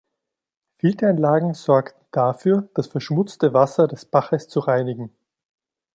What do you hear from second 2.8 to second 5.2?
verschmutzte Wasser des Baches zu reinigen.